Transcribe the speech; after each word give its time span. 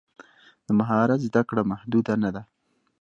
د 0.67 0.69
مهارت 0.79 1.19
زده 1.27 1.41
کړه 1.49 1.61
محدود 1.71 2.05
نه 2.23 2.29
ده. 2.35 2.41